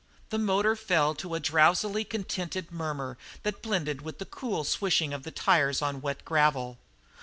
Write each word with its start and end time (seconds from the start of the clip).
The 0.31 0.39
motor 0.39 0.75
fell 0.75 1.13
to 1.13 1.35
a 1.35 1.39
drowsily 1.39 2.03
contented 2.05 2.71
murmur 2.71 3.19
that 3.43 3.61
blended 3.61 4.01
with 4.01 4.17
the 4.17 4.25
cool 4.25 4.63
swishing 4.63 5.13
of 5.13 5.21
the 5.21 5.29
tires 5.29 5.79
on 5.79 6.01
wet 6.01 6.25
gravel. 6.25 6.79